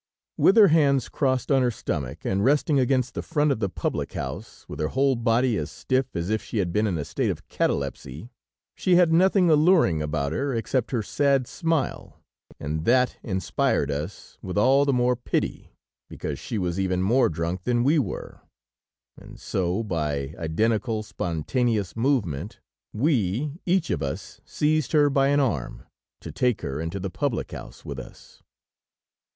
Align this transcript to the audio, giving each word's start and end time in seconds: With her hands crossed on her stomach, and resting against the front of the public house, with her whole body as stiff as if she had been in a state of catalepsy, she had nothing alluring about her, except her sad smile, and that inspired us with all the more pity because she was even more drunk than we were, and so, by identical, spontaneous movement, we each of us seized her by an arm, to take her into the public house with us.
With 0.35 0.57
her 0.57 0.69
hands 0.69 1.09
crossed 1.09 1.51
on 1.51 1.61
her 1.61 1.69
stomach, 1.69 2.25
and 2.25 2.43
resting 2.43 2.79
against 2.79 3.13
the 3.13 3.21
front 3.21 3.51
of 3.51 3.59
the 3.59 3.69
public 3.69 4.13
house, 4.13 4.65
with 4.67 4.79
her 4.79 4.87
whole 4.87 5.15
body 5.15 5.55
as 5.57 5.69
stiff 5.69 6.15
as 6.15 6.31
if 6.31 6.41
she 6.41 6.57
had 6.57 6.73
been 6.73 6.87
in 6.87 6.97
a 6.97 7.05
state 7.05 7.29
of 7.29 7.47
catalepsy, 7.49 8.31
she 8.73 8.95
had 8.95 9.13
nothing 9.13 9.47
alluring 9.51 10.01
about 10.01 10.31
her, 10.31 10.55
except 10.55 10.89
her 10.89 11.03
sad 11.03 11.45
smile, 11.45 12.19
and 12.59 12.83
that 12.85 13.17
inspired 13.21 13.91
us 13.91 14.39
with 14.41 14.57
all 14.57 14.85
the 14.85 14.91
more 14.91 15.15
pity 15.15 15.75
because 16.09 16.39
she 16.39 16.57
was 16.57 16.79
even 16.79 17.03
more 17.03 17.29
drunk 17.29 17.61
than 17.61 17.83
we 17.83 17.99
were, 17.99 18.41
and 19.19 19.39
so, 19.39 19.83
by 19.83 20.33
identical, 20.39 21.03
spontaneous 21.03 21.95
movement, 21.95 22.59
we 22.91 23.61
each 23.67 23.91
of 23.91 24.01
us 24.01 24.41
seized 24.45 24.93
her 24.93 25.11
by 25.11 25.27
an 25.27 25.39
arm, 25.39 25.83
to 26.19 26.31
take 26.31 26.61
her 26.63 26.81
into 26.81 26.99
the 26.99 27.11
public 27.11 27.51
house 27.51 27.85
with 27.85 27.99
us. 27.99 28.41